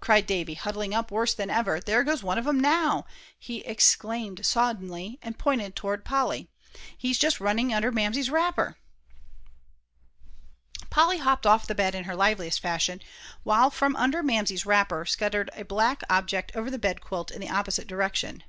[0.00, 1.78] cried Davie, huddling up worse than ever.
[1.78, 3.06] "There goes one of 'em now!"
[3.38, 6.48] he exclaimed suddenly, and pointed toward Polly;
[6.98, 8.76] "he's just running under Mamsie's wrapper!"
[10.90, 13.00] Polly hopped off the bed in her liveliest fashion,
[13.44, 17.86] while from under Mamsie's wrapper scuttled a black object over the bedquilt in the opposite
[17.86, 18.42] direction.